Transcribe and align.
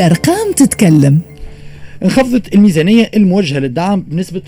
الأرقام 0.00 0.52
تتكلم. 0.52 1.29
انخفضت 2.02 2.54
الميزانية 2.54 3.10
الموجهة 3.16 3.58
للدعم 3.58 4.00
بنسبة 4.00 4.42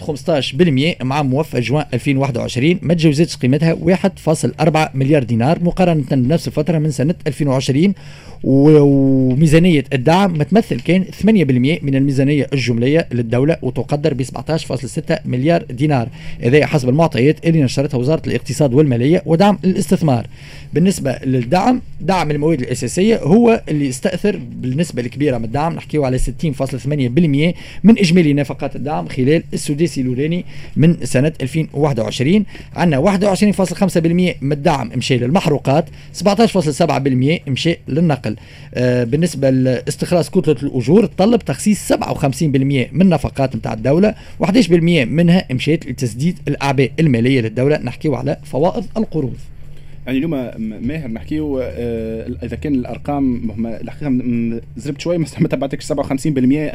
15% 1.00 1.04
مع 1.04 1.22
موفق 1.22 1.58
جوان 1.58 1.84
2021 1.94 2.78
ما 2.82 2.94
تجاوزتش 2.94 3.36
قيمتها 3.36 3.74
1.4 3.74 4.96
مليار 4.96 5.22
دينار 5.22 5.64
مقارنة 5.64 6.04
بنفس 6.10 6.48
الفترة 6.48 6.78
من 6.78 6.90
سنة 6.90 7.14
2020 7.26 7.94
وميزانية 8.44 9.84
الدعم 9.92 10.38
ما 10.38 10.44
تمثل 10.44 10.80
كان 10.80 11.04
8% 11.04 11.26
من 11.82 11.94
الميزانية 11.94 12.46
الجملية 12.52 13.08
للدولة 13.12 13.56
وتقدر 13.62 14.14
ب 14.14 14.22
17.6 14.22 15.18
مليار 15.24 15.62
دينار. 15.62 16.08
هذا 16.40 16.66
حسب 16.66 16.88
المعطيات 16.88 17.46
اللي 17.46 17.62
نشرتها 17.62 17.98
وزارة 17.98 18.22
الاقتصاد 18.26 18.74
والمالية 18.74 19.22
ودعم 19.26 19.58
الاستثمار. 19.64 20.26
بالنسبة 20.72 21.18
للدعم 21.24 21.80
دعم 22.00 22.30
المواد 22.30 22.60
الأساسية 22.60 23.18
هو 23.22 23.62
اللي 23.68 23.88
استأثر 23.88 24.40
بالنسبة 24.52 25.02
الكبيرة 25.02 25.38
من 25.38 25.44
الدعم 25.44 25.74
نحكيه 25.74 26.04
على 26.04 26.18
60.8% 26.18 26.22
من 27.84 27.98
إجمالي 27.98 28.32
نفقات 28.32 28.76
الدعم 28.76 29.08
خلال 29.08 29.42
السداسي 29.54 30.00
الأولاني 30.00 30.44
من 30.76 30.96
سنة 31.04 31.32
2021 31.40 32.44
عندنا 32.76 33.34
21.5% 33.34 33.96
من 34.42 34.52
الدعم 34.52 34.90
مشى 34.96 35.18
للمحروقات 35.18 35.84
17.7% 36.24 37.48
مشى 37.48 37.76
للنقل. 37.88 38.36
آه 38.74 39.04
بالنسبة 39.04 39.50
لاستخلاص 39.50 40.30
كتلة 40.30 40.56
الأجور 40.62 41.06
تطلب 41.06 41.40
تخصيص 41.40 41.92
57% 41.92 41.96
من 42.92 43.08
نفقات 43.08 43.56
نتاع 43.56 43.72
الدولة 43.72 44.14
و11% 44.42 44.70
منها 44.70 45.44
مشيت 45.50 45.86
لتسديد 45.86 46.38
الأعباء 46.48 46.90
المالية 47.00 47.40
للدولة. 47.40 47.78
نحكيه 47.78 48.16
على 48.16 48.36
فوائد 48.44 48.84
القروض. 48.96 49.36
يعني 50.06 50.18
اليوم 50.18 50.30
ماهر 50.86 51.10
نحكيو 51.10 51.60
آه 51.60 52.30
إذا 52.42 52.56
كان 52.56 52.74
الأرقام 52.74 53.50
الحقيقة 53.66 54.10
زربت 54.76 55.00
شوية 55.00 55.18
ما 55.18 55.48
تبعتكش 55.48 55.92
57% 55.92 55.96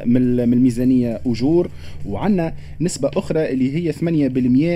من 0.05 0.53
الميزانية 0.53 1.21
أجور. 1.25 1.69
وعندنا 2.05 2.53
نسبة 2.81 3.11
أخرى 3.15 3.51
اللي 3.51 3.75
هي 3.75 3.93
8% 3.93 4.01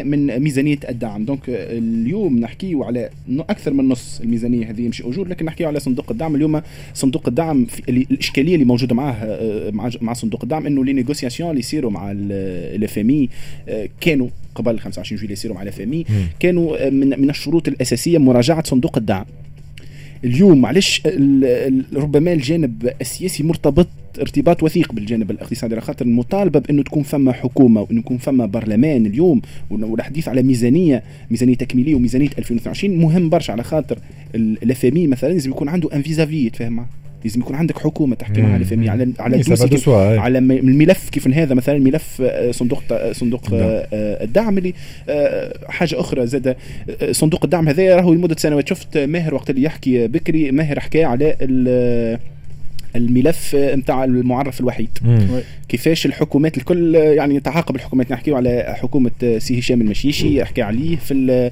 من 0.05 0.39
ميزانية 0.39 0.79
الدعم. 0.89 1.25
Donc 1.25 1.41
اليوم 1.47 2.39
نحكيو 2.39 2.83
على 2.83 3.09
أكثر 3.29 3.73
من 3.73 3.89
نص 3.89 4.21
الميزانية 4.21 4.69
هذه 4.69 4.81
يمشي 4.81 5.03
أجور 5.03 5.27
لكن 5.27 5.45
نحكيو 5.45 5.67
على 5.67 5.79
صندوق 5.79 6.11
الدعم. 6.11 6.35
اليوم 6.35 6.61
صندوق 6.93 7.27
الدعم 7.27 7.67
اللي 7.89 8.07
الإشكالية 8.11 8.53
اللي 8.53 8.65
موجودة 8.65 8.95
معاه 8.95 9.13
آه، 9.13 9.71
مع 10.01 10.13
صندوق 10.13 10.39
الدعم 10.43 10.65
إنه 10.65 10.85
les 10.85 10.93
négociations 10.93 11.49
اللي 11.49 11.59
يصيروا 11.59 11.91
مع 11.91 12.11
ال 12.11 12.33
FMI 12.33 12.99
آه، 13.69 13.89
كانوا 14.01 14.27
قبل 14.55 14.79
25 14.79 15.17
جويلية 15.19 15.33
يصيروا 15.33 15.55
مع 15.55 15.63
ال 15.63 15.74
FMI 15.74 16.05
كانوا 16.39 16.89
من 16.89 17.21
من 17.21 17.29
الشروط 17.29 17.67
الأساسية 17.67 18.17
مراجعة 18.41 18.63
صندوق 18.63 18.97
الدعم. 18.97 19.25
اليوم 20.23 20.61
معلش 20.61 21.01
ربما 21.95 22.33
الجانب 22.33 22.91
السياسي 23.01 23.43
مرتبط 23.43 23.87
ارتباط 24.19 24.63
وثيق 24.63 24.93
بالجانب 24.93 25.31
الاقتصادي 25.31 25.73
على 25.73 25.81
خاطر 25.81 26.05
المطالبه 26.05 26.59
بأنه 26.59 26.83
تكون 26.83 27.03
فما 27.03 27.31
حكومة 27.31 27.81
وإنه 27.81 27.99
يكون 27.99 28.17
فما 28.17 28.45
برلمان 28.45 29.05
اليوم 29.05 29.41
والحديث 29.69 30.27
على 30.27 30.43
ميزانية 30.43 31.03
ميزانية 31.31 31.55
تكميلية 31.55 31.95
وميزانية 31.95 32.29
2022 32.37 32.97
مهم 32.97 33.29
برشا 33.29 33.53
على 33.53 33.63
خاطر 33.63 33.99
ال 34.35 34.85
FMI 34.85 35.09
مثلا 35.09 35.29
لازم 35.29 35.51
يكون 35.51 35.69
عنده 35.69 35.89
un 35.93 36.01
vis-à-vis 36.01 36.45
يتفاهم 36.45 36.85
لازم 37.23 37.39
يكون 37.39 37.55
عندك 37.55 37.79
حكومة 37.79 38.15
تحكي 38.15 38.41
معها 38.41 38.57
ال 38.57 38.65
FMI 38.65 38.89
على 38.89 39.13
على 39.19 39.43
على 40.19 40.37
الملف 40.37 41.09
كيف 41.09 41.27
هذا 41.27 41.55
مثلا 41.55 41.79
ملف 41.79 42.21
آه، 42.21 42.51
صندوق 42.51 42.83
صندوق 43.11 43.53
نعم. 43.53 43.61
آه، 43.61 44.23
الدعم 44.23 44.57
اللي 44.57 44.73
آه، 45.09 45.53
حاجة 45.69 45.99
أخرى 45.99 46.27
زاد 46.27 46.55
صندوق 47.11 47.43
الدعم 47.43 47.67
هذا 47.67 47.95
راهو 47.95 48.13
لمدة 48.13 48.35
سنوات. 48.39 48.67
شفت 48.67 48.97
ماهر 48.97 49.33
وقت 49.33 49.49
اللي 49.49 49.63
يحكي 49.63 50.07
بكري 50.07 50.51
ماهر 50.51 50.79
حكى 50.79 51.03
على 51.03 51.35
الملف 52.95 53.55
نتاع 53.55 54.03
المعرف 54.03 54.59
الوحيد. 54.59 54.89
كيفاش 55.69 56.05
الحكومات 56.05 56.57
الكل 56.57 56.95
يعني 56.95 57.39
تعاقب 57.39 57.75
الحكومات؟ 57.75 58.11
نحكيو 58.11 58.35
على 58.35 58.75
حكومة 58.81 59.11
سي 59.37 59.59
هشام 59.59 59.81
المشيشي 59.81 60.45
حكى 60.45 60.61
عليه 60.61 60.95
في 60.95 61.51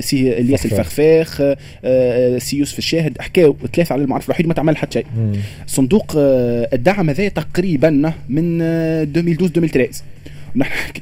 سي 0.00 0.38
إلياس 0.38 0.66
الفخفاخ 0.66 1.36
سي 2.42 2.56
يوسف 2.58 2.78
الشاهد 2.78 3.20
حكاو 3.20 3.56
ثلاثة 3.74 3.92
على 3.92 4.02
المعرف 4.02 4.24
الوحيد 4.24 4.46
ما 4.46 4.54
تعمل 4.54 4.76
حتى 4.76 4.92
شيء. 4.92 5.06
صندوق 5.66 6.12
الدعم 6.16 7.10
هذا 7.10 7.28
تقريبا 7.28 7.90
من 8.28 8.62
2012 8.62 9.54
2013 9.54 10.02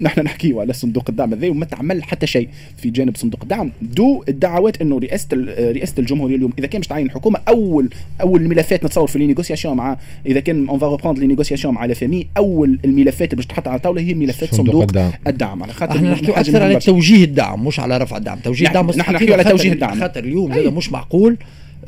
نحن 0.01 0.23
نحكيو 0.23 0.61
على 0.61 0.73
صندوق 0.73 1.05
الدعم 1.09 1.35
هذا 1.35 1.49
وما 1.49 1.65
تعمل 1.65 2.05
حتى 2.05 2.27
شيء 2.27 2.49
في 2.77 2.91
جانب 2.91 3.17
صندوق 3.17 3.43
الدعم. 3.43 3.73
دو 3.83 4.25
الدعوات 4.29 4.81
إنه 4.81 4.99
رئاسة 4.99 5.29
رئاسة 5.59 5.95
الجمهورية 5.99 6.37
اليوم 6.37 6.53
إذا 6.59 6.67
كان 6.67 6.81
مش 6.81 6.87
تعين 6.87 7.07
الحكومة 7.07 7.41
اول 7.49 7.91
أول 8.21 8.43
الملفات 8.43 8.85
نتصور 8.85 9.07
في 9.07 9.19
les 9.19 9.27
négociations 9.27 9.77
مع 9.77 9.97
إذا 10.27 10.41
كان 10.41 10.69
on 10.69 10.79
va 10.79 10.89
reprendre 10.89 11.19
les 11.19 11.27
négociations 11.27 11.75
مع 11.75 11.85
ال 11.85 11.95
FMI 11.95 12.27
أول 12.37 12.79
الملفات 12.85 13.33
اللي 13.33 13.37
باش 13.37 13.47
تحط 13.47 13.69
على 13.69 13.77
الطاوله 13.77 14.01
هي 14.01 14.15
ملفات 14.15 14.55
صندوق, 14.55 14.67
صندوق 14.67 14.83
الدعم. 14.83 15.13
الدعم. 15.27 15.63
على 15.63 15.73
خاطر 15.73 15.97
إحنا 15.97 16.11
نحكيو 16.11 16.35
أكثر 16.35 16.63
على 16.63 16.77
توجيه 16.77 17.25
الدعم 17.25 17.67
مش 17.67 17.81
على 17.81 17.99
رفع 17.99 18.17
الدعم. 18.17 18.39
توجيه 18.39 18.69
الدعم 18.69 18.91
نحن 18.91 19.13
نحكيو 19.13 19.35
على 19.35 19.45
توجيه 19.45 19.73
الدعم. 19.73 20.01
خاطر 20.01 20.25
اليوم 20.25 20.53
هذا 20.53 20.71
مش 20.71 20.93
معقول. 20.93 21.37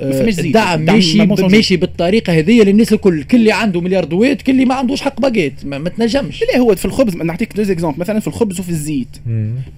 الدعم 0.01 0.81
ماشي 0.81 1.19
ماشي 1.27 1.77
بالطريقة 1.77 2.33
هذه 2.39 2.63
للناس 2.63 2.93
الكل 2.93 3.23
كل 3.23 3.37
اللي 3.37 3.53
عنده 3.53 3.81
مليار 3.81 4.05
دوات 4.05 4.43
كل 4.43 4.53
اللي 4.53 4.65
ما 4.65 4.75
عندوش 4.75 5.01
حق 5.03 5.21
باجيت 5.21 5.53
ما, 5.65 5.79
ما 5.79 5.89
تنجمش. 5.89 6.43
لا 6.43 6.59
هو 6.59 6.75
في 6.75 6.85
الخبز 6.85 7.17
نعطيك 7.17 7.57
deux 7.57 7.63
exemples 7.73 8.01
مثلا 8.01 8.21
في 8.21 8.27
الخبز 8.27 8.61
وفي 8.61 8.69
الزيت. 8.69 9.09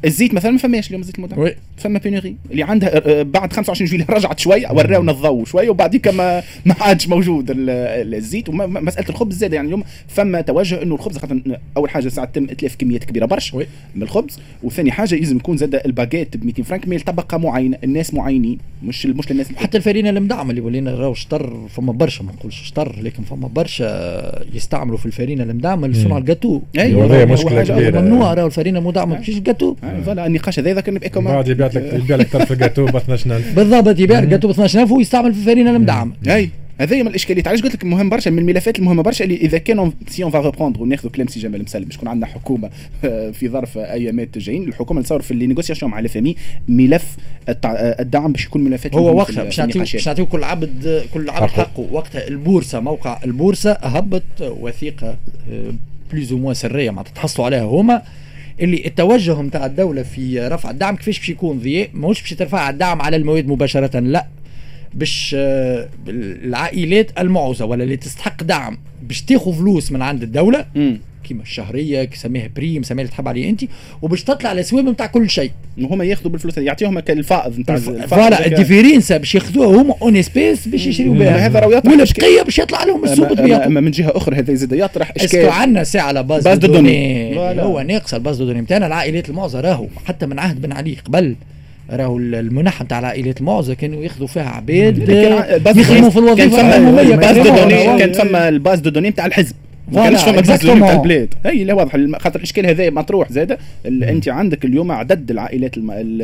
الزيت 0.05 0.35
مثلا 0.35 0.51
ما 0.51 0.59
فماش 0.59 0.89
اليوم 0.89 1.03
زيت 1.03 1.19
المدعم 1.19 1.39
فما 1.77 1.99
pénurie 1.99 2.35
اللي 2.51 2.63
عندها 2.63 2.97
آه، 2.97 3.21
آه، 3.21 3.23
بعد 3.23 3.53
25 3.53 3.91
جويلية 3.91 4.07
رجعت 4.11 4.39
شوية 4.39 4.69
وراونا 4.71 5.13
الضوء 5.13 5.45
شوية 5.45 5.71
وبعديك 5.71 6.09
ما 6.09 6.43
ما 6.65 6.75
عادش 6.81 7.09
موجود 7.09 7.47
الزيت. 7.51 8.49
ومساله 8.49 9.09
الخبز 9.09 9.37
زاد 9.37 9.53
يعني 9.53 9.67
اليوم 9.67 9.85
فما 10.09 10.41
توجه 10.41 10.83
إنه 10.83 10.95
الخبز 10.95 11.19
خاطر 11.19 11.41
أول 11.77 11.91
حاجة 11.91 12.09
ساعه 12.09 12.27
تم 12.27 12.45
إتلاف 12.51 12.77
كميات 12.77 13.05
كبيرة 13.05 13.27
برشا 13.27 13.59
من 13.95 14.03
الخبز. 14.03 14.39
وثاني 14.63 14.93
حاجة 14.93 15.15
لازم 15.15 15.37
يكون 15.37 15.57
زاد 15.57 15.75
الباجيت 15.75 16.37
ب 16.37 16.45
200 16.45 16.63
فرنك 16.63 16.89
من 16.89 16.99
طبقة 16.99 17.39
معينة 17.39 17.79
الناس 17.85 18.15
معينين 18.15 18.59
مش 18.83 19.07
مش 19.07 19.31
الناس 19.31 19.47
حتى 19.57 19.79
الفرينة 19.79 20.10
المدعمه 20.19 20.51
اللي 20.51 20.61
ولينا 20.61 20.95
راهو 20.95 21.15
شطر 21.15 21.57
فما 21.69 21.93
برشا 21.93 22.23
ما 22.23 22.33
نقولش 22.33 22.63
شطر 22.63 22.97
لكن 23.03 23.23
فما 23.23 23.49
برشا 23.49 24.45
يستعملوا 24.55 24.99
في 24.99 25.07
الفرينة 25.07 25.43
المدعمه 25.43 25.89
لصنع 25.89 26.19
الجاتو. 26.19 26.61
أيوه. 26.79 27.25
مشكلة 27.25 27.63
كبيرة. 27.65 28.01
ممنوع 28.01 28.35
راهو 28.35 28.47
الفرينة 28.47 28.79
المدعمه 28.79 29.17
ماشيش 29.17 29.37
ال 29.37 29.42
gâteau 29.42 29.75
voilà 30.05 30.27
النقاش 30.27 30.59
هذا 30.59 30.81
كان 30.81 30.99
بإيكو 30.99 31.21
بعد 31.21 31.49
يبيع 31.49 31.67
لك 31.67 31.93
يبيع 32.03 32.17
لك 32.17 32.33
طرف 32.33 32.53
الجاتو 32.53 32.85
ب 32.87 32.97
12000 32.97 33.57
بالضبط 33.57 33.99
يبيع 34.01 34.19
الجاتو 34.19 34.49
ب 34.49 34.51
12000 34.51 34.93
ويستعمل 34.93 35.35
في 35.35 35.41
الفرينة 35.41 35.71
المدعمه 35.71 36.13
أي. 36.29 36.51
هذه 36.81 37.03
من 37.03 37.09
الاشكاليات 37.09 37.49
علاش 37.49 37.63
قلت 37.63 37.75
لك 37.75 37.85
مهم 37.85 38.09
برشا؟ 38.09 38.31
من 38.31 38.39
الملفات 38.39 38.79
المهمة 38.79 39.03
برشا 39.03 39.25
اللي 39.25 39.37
إذا 39.37 39.59
كانوا 39.59 39.91
si 40.09 40.23
on 40.23 40.33
va 40.33 40.41
reprendre 40.41 40.83
وناخذوا 40.83 41.11
كلام 41.11 41.27
سي 41.27 41.41
جمال 41.41 41.63
مسلم 41.63 41.85
باش 41.85 41.95
يكون 41.95 42.09
عندنا 42.09 42.27
حكومة 42.27 42.71
في 43.33 43.49
ظرف 43.49 43.79
أيامات 43.79 44.39
جايين. 44.39 44.69
الحكومة 44.69 45.03
تصور 45.03 45.23
في 45.23 45.31
ال 45.31 45.35
négociations 45.35 45.91
مع 45.91 45.99
ال 45.99 46.08
FMI 46.08 46.37
ملف 46.69 47.17
الدعم 47.75 48.33
باش 48.33 48.45
يكون 48.45 48.65
ملفات 48.65 48.95
هو 48.95 49.17
وقتها 49.17 49.45
باش 49.45 49.61
نعطيو 50.07 50.27
كل 50.27 50.45
عبد 50.45 51.05
كل 51.15 51.31
عبد 51.31 51.51
حقه. 51.51 51.87
وقتها 51.93 52.29
البورصة 52.29 52.81
موقع 52.81 53.21
البورصة 53.25 53.73
هبط 53.73 54.23
وثيقة 54.41 55.17
plus 56.13 56.33
ou 56.33 56.39
moins 56.39 56.55
سريه 56.55 56.91
معناتها 56.91 57.13
تحصلوا 57.13 57.47
عليها 57.47 57.63
هما. 57.63 58.03
اللي 58.61 58.87
التوجه 58.87 59.43
نتاع 59.43 59.67
الدولة 59.67 60.03
في 60.03 60.41
رفع 60.41 60.71
الدعم 60.71 60.97
كيفاش 60.97 61.19
باش 61.19 61.29
يكون 61.29 61.59
ضياء 61.59 61.91
ماهوش 61.95 62.21
باش 62.21 62.31
ترفع 62.35 62.71
الدعم 62.71 63.03
على 63.03 63.17
المواد 63.17 63.47
مباشرة 63.49 64.01
لا. 64.01 64.27
باش 64.95 65.37
آه، 65.39 65.89
العائلات 66.09 67.11
المعوزة 67.19 67.65
ولا 67.65 67.85
اللي 67.85 67.97
تستحق 67.97 68.43
دعم 68.43 68.79
باش 69.03 69.23
تاخذ 69.23 69.53
فلوس 69.53 69.93
من 69.93 70.03
عند 70.03 70.23
الدولة 70.23 70.67
كيما 71.25 71.43
الشهرية 71.43 72.05
كسميها 72.05 72.49
prime 72.57 72.83
سميها 72.83 73.03
اللي 73.03 73.13
تحب 73.13 73.29
عليه 73.29 73.51
أنت 73.51 73.65
وباش 74.03 74.25
تطلع 74.25 74.53
الاسوام 74.53 74.89
نتاع 74.89 75.07
كل 75.07 75.31
شيء. 75.31 75.51
هما 75.79 76.05
ياخذوا 76.05 76.31
بالفلوس 76.31 76.59
يعطيهم 76.59 76.99
الفائض 76.99 77.59
نتاع 77.59 77.77
voilà 77.77 78.47
ال 78.47 78.53
différence 78.53 79.17
باش 79.17 79.35
ياخذوها 79.35 79.83
هما 79.83 79.95
en 80.03 80.17
espèces 80.17 80.69
باش 80.69 80.87
يشريوا 80.87 81.15
بها. 81.15 81.47
هذا 81.47 81.59
راهو 81.59 81.71
يطرح 81.71 81.93
والبقيه 81.93 82.43
باش 82.43 82.59
يطلع 82.59 82.85
لهم 82.85 83.05
السوق 83.05 83.41
اما, 83.41 83.81
من 83.81 83.91
جهة 83.91 84.17
أخرى 84.17 84.37
هذا 84.37 84.53
يزيد 84.53 84.73
يطرح 84.73 85.13
إشكال. 85.17 85.41
est-ce 85.41 85.49
que 85.49 85.53
عندنا 85.53 85.85
ساعة 85.85 86.07
على 86.07 86.23
base, 86.23 86.45
base 86.45 86.59
de 86.59 86.67
données 86.67 87.39
هو 87.39 87.81
ناقصه 87.81 88.17
ال 88.17 88.21
base 88.21 88.39
de 88.39 88.45
données 88.45 88.61
نتاعنا 88.61 88.87
العائلات 88.87 89.29
المعوزة 89.29 89.61
راهو 89.61 89.87
حتى 90.07 90.27
من 90.27 90.39
عهد 90.39 90.63
بن 90.63 90.73
علي 90.73 90.97
قبل. 91.05 91.37
راهو 91.91 92.19
المنح 92.19 92.83
نتاع 92.83 92.99
العائلات 92.99 93.41
المعوزة 93.41 93.75
كانوا 93.75 94.03
ياخذوا 94.03 94.27
فيها 94.27 94.49
عباد 94.49 94.99
يخدموا 95.77 96.11
في 96.11 96.21
دوني 96.21 97.99
كانت 97.99 98.17
فما 98.17 98.49
ال 98.49 98.55
base 98.55 98.79
de 98.79 98.91
données 98.91 99.11
نتاع 99.11 99.27
الحزب. 99.27 99.55
ما 99.93 100.05
كانش 100.05 100.23
فما 100.23 100.39
ال 100.39 100.44
base 100.44 100.67
de 100.67 100.75
نتاع 100.75 100.93
البلاد. 100.93 101.35
هي 101.47 101.65
لا 101.65 101.75
واضح. 101.75 101.97
خاطر 102.19 102.39
الإشكال 102.39 102.67
هذا 102.67 102.91
مطروح 102.91 103.33
زاده 103.33 103.59
أنت 103.87 104.29
عندك 104.29 104.65
اليوم 104.65 104.93
عدد 104.93 105.31
العائلات 105.31 105.77
الم... 105.77 105.91
ال... 105.91 106.23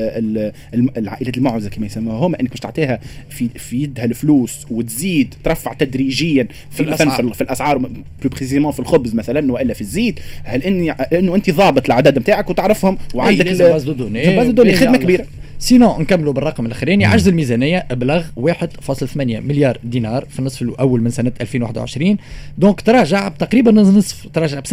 ال... 0.75 0.91
العائلات 0.97 1.37
المعوزة 1.37 1.71
كما 1.71 1.87
يسموها 1.87 2.27
إنك 2.41 2.51
باش 2.51 2.61
تعطيها 2.61 3.01
في 3.31 3.49
في 3.57 3.83
يدها 3.83 4.05
الفلوس 4.05 4.67
وتزيد 4.71 5.35
ترفع 5.45 5.73
تدريجيا 5.73 6.49
في 6.71 6.83
مثلا 6.83 7.33
في 7.33 7.41
الأسعار 7.41 7.79
plus 7.79 7.91
précisément 8.25 8.73
في 8.73 8.81
الخبز 8.81 9.15
مثلا 9.15 9.53
والا 9.53 9.75
في 9.75 9.81
الزيت. 9.81 10.21
هل 10.45 10.63
اني 10.63 10.91
إنه 10.91 11.35
أنت 11.35 11.51
ضابط 11.51 11.87
العدد 11.87 12.19
نتاعك 12.19 12.51
وتعرفهم 12.51 12.99
وعندك 13.15 13.49
base 13.49 13.85
de 13.85 13.93
données. 13.93 14.73
خدمة 14.73 14.97
كبيرة. 14.97 15.27
sinon 15.59 16.01
نكملوا 16.01 16.33
بالرقم 16.33 16.67
الاخراني 16.67 17.05
عجز 17.05 17.29
الميزانية 17.29 17.87
بلغ 17.91 18.25
1.8 18.41 19.17
مليار 19.17 19.79
دينار 19.85 20.25
في 20.25 20.39
النصف 20.39 20.63
الأول 20.63 21.01
من 21.01 21.11
سنة 21.11 21.33
2021 21.41 22.17
دونك 22.59 22.81
تراجع 22.81 23.29
تقريبا 23.29 23.71
نصف 23.73 24.27
تراجع 24.33 24.61
ب 24.61 24.67
46% 24.67 24.71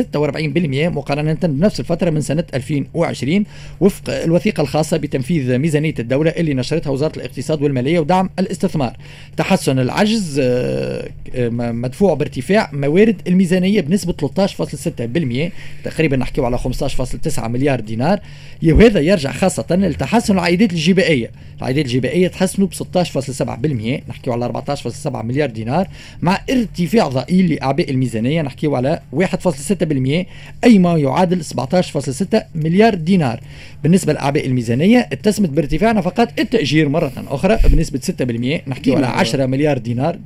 مقارنة 0.96 1.34
بنفس 1.34 1.80
الفترة 1.80 2.10
من 2.10 2.22
سنة 2.22 2.44
2020 2.54 3.46
وفق 3.80 4.10
الوثيقة 4.10 4.62
الخاصة 4.62 4.98
بتنفيذ 4.98 5.58
ميزانية 5.58 5.94
الدولة 6.00 6.32
اللي 6.32 6.54
نشرتها 6.54 6.90
وزارة 6.90 7.18
الاقتصاد 7.18 7.62
والمالية 7.62 8.00
ودعم 8.00 8.30
الاستثمار. 8.40 8.98
تحسن 9.38 9.80
العجز 9.80 10.40
آه، 10.44 11.10
آه، 11.36 11.50
مدفوع 11.50 12.14
بارتفاع 12.14 12.70
موارد 12.74 13.22
الميزانية 13.28 13.82
بنسبة 13.82 14.14
13.6% 14.14 15.52
تقريبا 15.84 16.18
نحكيو 16.18 16.46
على 16.46 16.58
15.9 16.58 17.48
مليار 17.48 17.80
دينار. 17.80 18.20
وهذا 18.64 19.00
يرجع 19.00 19.32
خاصة 19.32 19.66
لتحسن 19.72 20.34
العائدات 20.34 20.73
الجبائية. 20.74 21.32
العائدات 21.58 21.86
الجبائية 21.86 22.28
تحسنوا 22.28 22.68
ب 22.68 22.74
16.7% 22.74 24.10
نحكيو 24.10 24.34
على 24.34 24.46
14.7 24.46 25.08
مليار 25.08 25.50
دينار. 25.50 25.88
مع 26.22 26.40
ارتفاع 26.50 27.08
ضئيل 27.08 27.54
لأعباء 27.54 27.92
الميزانية 27.92 28.42
نحكيو 28.42 28.76
على 28.76 29.00
1.6% 29.16 30.26
أي 30.64 30.80
ما 30.80 30.98
يعادل 30.98 31.44
17.6 31.44 32.46
مليار 32.56 32.96
دينار. 32.96 33.40
بالنسبة 33.84 34.14
لأعباء 34.14 34.46
الميزانية 34.46 35.10
اتسمت 35.12 35.50
بارتفاع 35.50 35.92
نفقات 35.92 36.40
التأجير 36.40 36.90
مرة 36.90 37.12
أخرى 37.28 37.58
بنسبة 37.70 38.00
6% 38.00 38.62
نحكيو 38.68 38.96
على 38.96 39.06
10 39.06 39.46
مليار 39.46 39.78
دينار. 39.78 40.20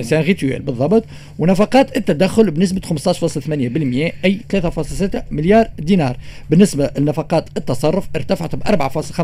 c'est 0.00 0.16
rituel 0.16 0.62
بالضبط. 0.62 1.04
ونفقات 1.38 1.96
التدخل 1.96 2.50
بنسبة 2.50 2.80
15.8% 2.80 4.12
أي 4.24 4.40
3.6 4.48 5.22
مليار 5.30 5.68
دينار. 5.78 6.16
بالنسبة 6.50 6.90
لنفقات 6.98 7.48
التصرف 7.56 8.08
ارتفعت 8.16 8.54
ب 8.54 8.62
4.5% 8.62 9.23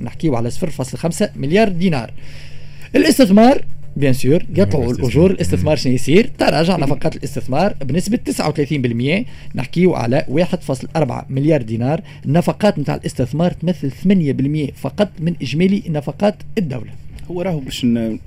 نحكيو 0.00 0.36
على 0.36 0.50
0.5 0.50 1.28
مليار 1.36 1.68
دينار. 1.68 2.10
الاستثمار 2.96 3.64
bien 3.96 4.12
sûr 4.12 4.44
يطلعوا 4.56 4.92
الاجور 4.92 5.30
الاستثمار 5.30 5.76
شنو 5.76 5.92
يصير؟ 5.92 6.30
تراجع 6.38 6.76
نفقات 6.76 7.16
الاستثمار 7.16 7.74
بنسبة 7.84 8.18
39% 9.22 9.24
نحكيو 9.54 9.94
على 9.94 10.24
1.4 10.28 11.24
مليار 11.30 11.62
دينار. 11.62 12.00
النفقات 12.26 12.78
نتاع 12.78 12.94
الاستثمار 12.94 13.52
تمثل 13.52 13.90
8% 13.90 14.72
فقط 14.76 15.08
من 15.20 15.34
إجمالي 15.42 15.82
نفقات 15.88 16.34
الدولة. 16.58 17.03
هو 17.30 17.42
راهو 17.42 17.60
باش 17.60 17.84
ن... 17.84 18.18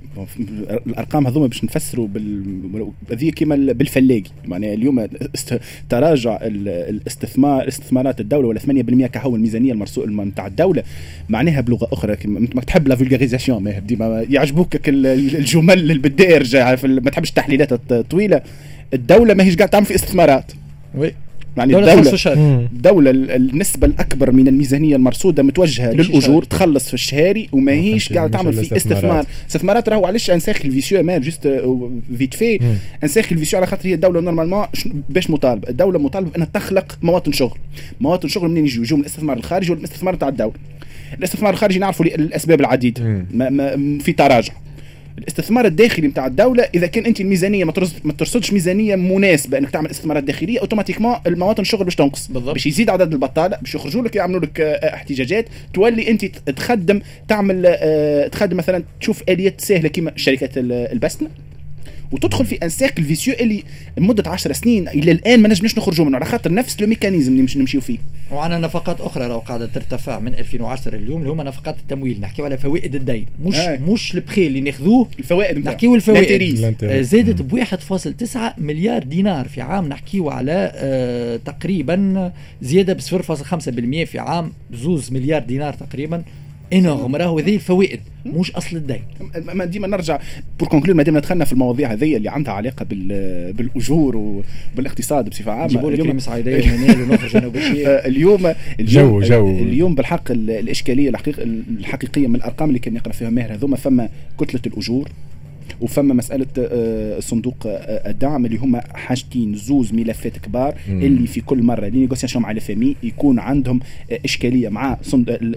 الأرقام 0.87 1.27
هذوما 1.27 1.47
باش 1.47 1.63
نفسروا 1.63 2.07
بال 2.07 2.91
هذه 3.11 3.29
كيما 3.29 3.55
بالفلاقي. 3.55 4.23
معناها 4.45 4.73
اليوم 4.73 5.07
است... 5.35 5.59
تراجع 5.89 6.39
الاستثمار 6.41 7.67
استثمارات 7.67 8.19
الدولة 8.19 8.47
ولا 8.47 8.59
8% 8.59 9.05
كهو 9.05 9.35
الميزانية 9.35 9.71
المرصودة 9.71 10.27
نتاع 10.27 10.47
الدولة. 10.47 10.83
معناها 11.29 11.61
بلغة 11.61 11.87
أخرى 11.91 12.15
كما 12.15 12.39
ما 12.39 12.61
تحب 12.61 12.87
la 12.87 12.95
vulgarisation 12.95 13.73
ديما 13.85 14.25
يعجبوك 14.29 14.89
الجمل 14.89 15.91
الدارجه 15.91 16.77
ما 16.85 17.09
تحبش 17.09 17.29
التحليلات 17.29 17.91
الطويله 17.91 18.41
الدولة 18.93 19.33
ماهيش 19.33 19.55
قاعدة 19.55 19.71
تعمل 19.71 19.85
في 19.85 19.95
استثمارات. 19.95 20.51
oui. 20.95 21.13
يعني 21.57 21.73
دولة 21.73 21.93
الدولة, 21.93 22.67
دولة 22.71 23.11
النسبة 23.11 23.87
الأكبر 23.87 24.31
من 24.31 24.47
الميزانية 24.47 24.95
المرصودة 24.95 25.43
متوجهة 25.43 25.91
للأجور 25.91 26.43
تخلص 26.43 26.87
في 26.87 26.93
الشهري 26.93 27.49
وماهيش 27.51 28.13
قاعدة 28.13 28.31
تعمل 28.37 28.53
في 28.53 28.77
استثمار. 28.77 29.25
استثمارات 29.47 29.89
راهو 29.89 30.05
علاش 30.05 30.31
un 30.31 30.39
cercle 30.39 30.71
vicieux 30.71 31.03
mais 31.03 31.21
juste 31.21 31.61
vite 32.17 32.33
fait 32.33 32.59
un 33.03 33.07
cercle 33.07 33.37
vicieux 33.37 33.59
على 33.59 33.67
خاطر 33.67 33.89
هي 33.89 33.93
الدولة 33.93 34.21
normalement 34.21 34.65
باش 35.09 35.29
مطالبة 35.29 35.69
الدولة 35.69 35.99
مطالبة 35.99 36.29
بأنها 36.29 36.47
تخلق 36.53 36.97
مواطن 37.01 37.31
شغل. 37.31 37.57
مواطن 38.01 38.27
شغل 38.27 38.49
منين 38.49 38.65
يجوا 38.65 38.83
يجوا 38.83 38.97
من 38.97 39.03
الاستثمار 39.03 39.37
الخارجي 39.37 39.71
ولا 39.71 39.79
من 39.79 39.85
الاستثمار 39.85 40.15
تاع 40.15 40.27
الدولة. 40.27 40.53
الإستثمار 41.17 41.53
الخارجي 41.53 41.79
نعرفوا 41.79 42.05
الأسباب 42.05 42.59
العديدة. 42.59 43.25
ما 43.33 43.49
ما 43.49 43.99
في 43.99 44.11
تراجع. 44.11 44.53
الاستثمار 45.17 45.65
الداخلي 45.65 46.07
نتاع 46.07 46.25
الدولة 46.25 46.67
إذا 46.75 46.87
كان 46.87 47.05
أنت 47.05 47.21
الميزانية 47.21 47.65
ما 48.03 48.13
ترصدش 48.17 48.53
ميزانية 48.53 48.95
مناسبة 48.95 49.57
إنك 49.57 49.69
تعمل 49.69 49.89
استثمارات 49.89 50.23
داخلية 50.23 50.59
أوتوماتيكمون 50.59 51.15
المواطن 51.27 51.61
الشغل 51.61 51.83
باش 51.83 51.95
تنقص 51.95 52.27
بالضبط. 52.27 52.53
باش 52.53 52.67
يزيد 52.67 52.89
عدد 52.89 53.13
البطالة 53.13 53.57
باش 53.61 53.75
يخرجوا 53.75 54.01
لك 54.01 54.15
يعملوا 54.15 54.39
لك 54.39 54.61
آه، 54.61 54.93
احتجاجات 54.93 55.45
تولي 55.73 56.09
أنت 56.09 56.25
تخدم 56.25 57.01
تعمل 57.27 57.63
آه، 57.65 58.27
تخدم 58.27 58.57
مثلا 58.57 58.83
تشوف 59.01 59.23
آليات 59.29 59.61
سهلة 59.61 59.89
كما 59.89 60.11
شركات 60.15 60.51
البسنة 60.57 61.29
وتدخل 62.11 62.45
في 62.45 62.55
ان 62.55 62.69
سيركل 62.69 63.03
فيسيو 63.03 63.33
اللي 63.33 63.63
لمده 63.97 64.29
10 64.31 64.53
سنين 64.53 64.87
إلى 64.87 65.11
الآن 65.11 65.39
ما 65.41 65.49
نجمش 65.49 65.77
نخرجوا 65.77 66.05
منه 66.05 66.15
على 66.15 66.25
خاطر 66.25 66.53
نفس 66.53 66.81
le 66.81 66.87
mécanisme 66.87 67.31
اللي 67.31 67.43
مش 67.43 67.57
نمشيو 67.57 67.81
فيه. 67.81 67.97
وعندنا 68.31 68.59
نفقات 68.59 69.01
أخرى 69.01 69.27
راهو 69.27 69.39
قاعدة 69.39 69.65
ترتفع 69.65 70.19
من 70.19 70.33
2010 70.33 70.95
اليوم 70.95 71.19
اللي 71.19 71.31
هما 71.31 71.43
نفقات 71.43 71.75
التمويل 71.79 72.21
نحكيو 72.21 72.45
على 72.45 72.57
فوائد 72.57 72.95
الدين. 72.95 73.25
مش 73.43 73.55
آه. 73.55 73.77
مش 73.77 74.15
البخي 74.15 74.47
اللي 74.47 74.61
ناخذوه 74.61 75.07
الفوائد 75.19 75.57
نحكيو 75.57 75.95
الفوائد. 75.95 76.25
آه 76.83 77.01
زادت 77.01 77.41
ب 77.41 77.63
1.9 77.63 78.37
مليار 78.57 79.03
دينار 79.03 79.47
في 79.47 79.61
عام 79.61 79.87
نحكيو 79.89 80.29
على 80.29 80.71
آه 80.75 81.37
تقريبا 81.45 82.31
زيادة 82.61 82.93
ب 82.93 83.01
0.5% 83.01 84.05
في 84.05 84.19
عام 84.19 84.51
2 84.73 85.01
مليار 85.11 85.41
دينار 85.41 85.73
تقريبا. 85.73 86.23
énorme 86.73 87.15
راهو 87.15 87.39
هذه 87.39 87.55
الفوائد 87.55 87.99
مش 88.25 88.51
أصل 88.51 88.77
الدين. 88.77 89.01
ما 89.53 89.65
ديما 89.65 89.87
نرجع 89.87 90.19
pour 90.59 90.67
conclure 90.67 90.95
ما 90.95 91.03
ديما 91.03 91.19
دخلنا 91.19 91.45
في 91.45 91.53
المواضيع 91.53 91.91
هذه 91.91 92.17
اللي 92.17 92.29
عندها 92.29 92.53
علاقة 92.53 92.85
بالأجور 92.89 94.15
وبالاقتصاد 94.15 95.29
بصفة 95.29 95.51
عامة. 95.51 95.65
أنا 95.65 95.81
اليوم 98.07 98.53
اليوم 98.79 99.19
je 99.19 99.21
je. 99.21 99.49
اليوم 99.49 99.95
بالحق 99.95 100.31
الإشكالية 100.31 101.11
الحقيقية 101.69 102.27
من 102.27 102.35
الأرقام 102.35 102.69
اللي 102.69 102.79
كان 102.79 102.95
يقرا 102.95 103.13
فيها 103.13 103.29
ماهر 103.29 103.53
هذوما 103.53 103.77
فما 103.77 104.09
كتلة 104.39 104.61
الأجور. 104.67 105.09
وفما 105.81 106.13
مسألة 106.13 106.47
آه، 106.59 107.19
صندوق 107.19 107.55
آه، 107.65 108.09
الدعم 108.09 108.45
اللي 108.45 108.57
هما 108.57 108.83
حاجتين 108.93 109.55
زوز 109.55 109.93
ملفات 109.93 110.37
كبار. 110.37 110.75
اللي 110.89 111.27
في 111.27 111.41
كل 111.41 111.63
مرة 111.63 111.87
les 111.87 111.99
négociations 111.99 112.43
مع 112.43 112.51
ال 112.51 112.62
FMI 112.62 112.95
يكون 113.03 113.39
عندهم 113.39 113.79
آه، 114.11 114.19
إشكالية 114.25 114.69
مع 114.69 114.97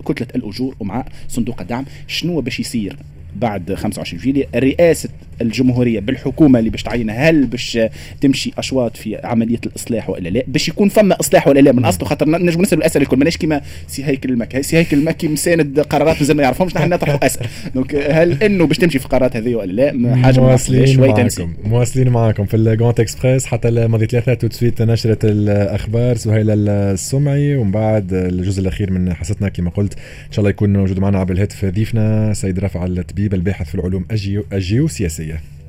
كتلة 0.06 0.26
الأجور 0.34 0.74
ومع 0.80 1.04
صندوق 1.28 1.60
الدعم 1.60 1.84
شنو 2.06 2.40
باش 2.40 2.60
يصير 2.60 2.96
بعد 3.36 3.74
25 3.74 4.22
جويلية 4.22 4.46
رئاسة 4.54 5.08
الجمهورية 5.40 6.00
بالحكومة 6.00 6.58
اللي 6.58 6.70
باش 6.70 6.82
تعينها. 6.82 7.30
هل 7.30 7.46
باش 7.46 7.78
تمشي 8.20 8.52
أشواط 8.58 8.96
في 8.96 9.16
عملية 9.24 9.60
الإصلاح 9.66 10.10
ولا 10.10 10.28
لا؟ 10.28 10.42
باش 10.46 10.68
يكون 10.68 10.88
فما 10.88 11.20
إصلاح 11.20 11.48
ولا 11.48 11.60
لا؟ 11.60 11.72
من 11.72 11.84
أصله 11.84 12.08
خاطر 12.08 12.28
نجم 12.28 12.62
نسأل 12.62 12.78
الأسئلة 12.78 13.04
الكل. 13.04 13.16
ماناش 13.16 13.36
كيما 13.36 13.60
سي 13.86 14.04
هيكل 14.04 14.30
المكي. 14.30 14.62
سي 14.62 14.76
هيكل 14.76 14.98
المكي 14.98 15.28
مساند 15.28 15.80
قرارات 15.80 16.20
مازال 16.20 16.36
ما 16.36 16.42
يعرفهمش. 16.42 16.76
نحن 16.76 16.88
نطرحوا 16.88 17.26
أسئلة. 17.26 17.48
donc 17.74 17.94
هل 17.94 18.42
إنه 18.42 18.66
باش 18.66 18.78
تمشي 18.78 18.98
في 18.98 19.04
القرارات 19.04 19.36
هذه 19.36 19.54
ولا 19.54 19.72
لا؟ 19.72 20.16
حاجة 20.16 20.40
مواصلين 20.40 21.00
معاكم. 21.00 21.54
مواصلين 21.64 22.08
معاكم 22.08 22.44
في 22.44 22.56
ال 22.56 22.64
Grand 22.64 23.00
Express 23.00 23.46
حتى 23.46 23.70
ماضي 23.70 24.06
ثلاثة 24.06 24.34
tout 24.34 24.44
de 24.44 24.48
suite 24.50 24.82
نشرت 24.82 25.24
الأخبار. 25.24 26.16
سهيلة 26.16 26.54
السمعي. 26.54 27.56
ومن 27.56 27.70
بعد 27.70 28.12
الجزء 28.12 28.60
الأخير 28.62 28.90
من 28.90 29.14
حصتنا 29.14 29.48
كما 29.48 29.70
قلت 29.70 29.94
إن 29.94 30.32
شاء 30.32 30.38
الله 30.38 30.50
يكون 30.50 30.72
موجود 30.72 30.98
معنا 30.98 31.18
عبر 31.18 31.32
الهاتف 31.32 31.64
ضيفنا 31.64 32.32
سيد 32.34 32.58
رفع 32.58 32.84
الطبيب 32.84 33.34
الباحث 33.34 33.68
في 33.68 33.74
العلوم 33.74 34.06
الجيو 34.10 34.44
الجيوسياسيه 34.52 35.29
you. 35.30 35.59